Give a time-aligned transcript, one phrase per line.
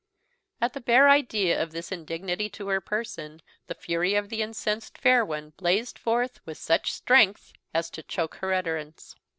[0.59, 4.97] At the bare idea of this indignity to her person the fury of the incensed
[4.97, 9.15] fair one blazed forth with such strength as to choke her utterance.